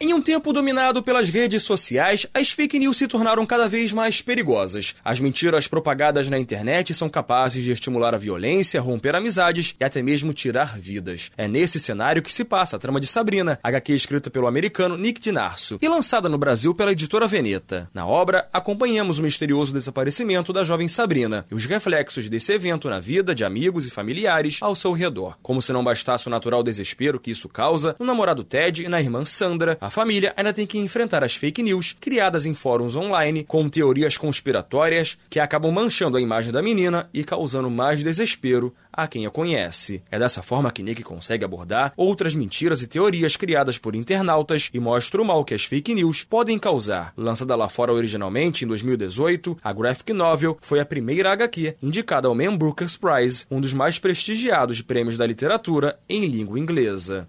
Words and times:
Em 0.00 0.12
um 0.12 0.20
tempo 0.20 0.52
dominado 0.52 1.02
pelas 1.02 1.28
redes 1.28 1.62
sociais, 1.62 2.26
as 2.34 2.50
fake 2.50 2.78
news 2.78 2.96
se 2.96 3.06
tornaram 3.06 3.46
cada 3.46 3.68
vez 3.68 3.92
mais 3.92 4.20
perigosas. 4.20 4.96
As 5.04 5.20
mentiras 5.20 5.68
propagadas 5.68 6.28
na 6.28 6.38
internet 6.38 6.92
são 6.92 7.08
capazes 7.08 7.62
de 7.62 7.70
estimular 7.70 8.12
a 8.12 8.18
violência, 8.18 8.80
romper 8.80 9.14
amizades 9.14 9.76
e 9.78 9.84
até 9.84 10.02
mesmo 10.02 10.32
tirar 10.32 10.78
vidas. 10.78 11.30
É 11.36 11.46
nesse 11.46 11.78
cenário 11.78 12.22
que 12.22 12.32
se 12.32 12.44
passa 12.44 12.76
a 12.76 12.78
trama 12.78 13.00
de 13.00 13.06
Sabrina, 13.06 13.58
HQ 13.62 13.92
escrita 13.92 14.30
pelo 14.30 14.48
americano 14.48 14.98
Nick 14.98 15.20
Dinarso 15.20 15.78
e 15.80 15.88
lançada 15.88 16.28
no 16.28 16.38
Brasil 16.38 16.74
pela 16.74 16.92
editora 16.92 17.28
Veneta. 17.28 17.88
Na 17.94 18.06
obra, 18.06 18.48
acompanhamos 18.52 19.20
o 19.20 19.22
misterioso 19.22 19.72
desaparecimento 19.72 20.52
da 20.52 20.64
jovem 20.64 20.88
Sabrina 20.88 21.46
e 21.50 21.54
os 21.54 21.66
reflexos 21.66 22.28
desse 22.28 22.52
evento 22.52 22.90
na 22.90 22.98
vida 22.98 23.34
de 23.34 23.44
amigos 23.44 23.86
e 23.86 23.90
familiares 23.90 24.58
ao 24.60 24.74
seu 24.74 24.92
redor. 24.92 25.38
Como 25.40 25.62
se 25.62 25.72
não 25.72 25.84
bastasse 25.84 26.26
o 26.26 26.30
natural 26.30 26.64
desespero 26.64 27.20
que 27.20 27.30
isso 27.30 27.48
causa, 27.48 27.94
no 27.98 28.04
namorado 28.04 28.42
Ted 28.42 28.84
e 28.84 28.88
na 28.88 29.00
irmã 29.00 29.24
Sandra, 29.24 29.78
a 29.80 29.90
família 29.94 30.34
ainda 30.36 30.52
tem 30.52 30.66
que 30.66 30.76
enfrentar 30.76 31.22
as 31.22 31.36
fake 31.36 31.62
news 31.62 31.94
criadas 32.00 32.46
em 32.46 32.54
fóruns 32.54 32.96
online 32.96 33.44
com 33.44 33.68
teorias 33.68 34.16
conspiratórias 34.16 35.16
que 35.30 35.38
acabam 35.38 35.70
manchando 35.70 36.16
a 36.16 36.20
imagem 36.20 36.50
da 36.50 36.60
menina 36.60 37.08
e 37.14 37.22
causando 37.22 37.70
mais 37.70 38.02
desespero 38.02 38.74
a 38.92 39.06
quem 39.06 39.24
a 39.24 39.30
conhece. 39.30 40.02
É 40.10 40.18
dessa 40.18 40.42
forma 40.42 40.72
que 40.72 40.82
Nick 40.82 41.04
consegue 41.04 41.44
abordar 41.44 41.92
outras 41.96 42.34
mentiras 42.34 42.82
e 42.82 42.88
teorias 42.88 43.36
criadas 43.36 43.78
por 43.78 43.94
internautas 43.94 44.68
e 44.74 44.80
mostra 44.80 45.22
o 45.22 45.24
mal 45.24 45.44
que 45.44 45.54
as 45.54 45.64
fake 45.64 45.94
news 45.94 46.24
podem 46.24 46.58
causar. 46.58 47.12
Lançada 47.16 47.54
lá 47.54 47.68
fora 47.68 47.92
originalmente 47.92 48.64
em 48.64 48.68
2018, 48.68 49.58
a 49.62 49.72
graphic 49.72 50.12
novel 50.12 50.58
foi 50.60 50.80
a 50.80 50.84
primeira 50.84 51.30
HQ 51.30 51.76
indicada 51.80 52.26
ao 52.26 52.34
Man 52.34 52.56
Booker's 52.56 52.96
Prize, 52.96 53.46
um 53.48 53.60
dos 53.60 53.72
mais 53.72 54.00
prestigiados 54.00 54.82
prêmios 54.82 55.16
da 55.16 55.24
literatura 55.24 55.96
em 56.08 56.26
língua 56.26 56.58
inglesa. 56.58 57.28